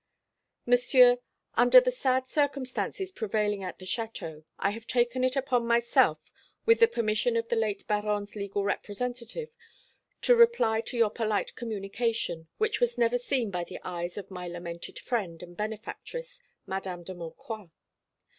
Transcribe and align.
"Monsieur, 0.65 1.19
Under 1.53 1.79
the 1.79 1.91
sad 1.91 2.25
circumstances 2.25 3.11
prevailing 3.11 3.61
at 3.61 3.77
the 3.77 3.85
château, 3.85 4.45
I 4.57 4.71
have 4.71 4.87
taken 4.87 5.23
it 5.23 5.35
upon 5.35 5.67
myself, 5.67 6.31
with 6.65 6.79
the 6.79 6.87
permission 6.87 7.37
of 7.37 7.49
the 7.49 7.55
late 7.55 7.85
Baronne's 7.85 8.35
legal 8.35 8.63
representative, 8.63 9.49
to 10.23 10.35
reply 10.35 10.81
to 10.87 10.97
your 10.97 11.11
polite 11.11 11.53
communication, 11.55 12.47
which 12.57 12.79
was 12.79 12.97
never 12.97 13.19
seen 13.19 13.51
by 13.51 13.63
the 13.63 13.77
eyes 13.83 14.17
of 14.17 14.31
my 14.31 14.47
lamented 14.47 14.97
friend 14.97 15.43
and 15.43 15.55
benefactress, 15.55 16.41
Madame 16.65 17.03
de 17.03 17.13
Maucroix. 17.13 17.69